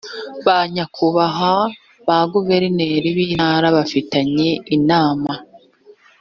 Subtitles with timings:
[0.45, 1.53] ba nyakubahwa
[2.07, 5.31] ba guverineri b ‘intara bafitanye inama.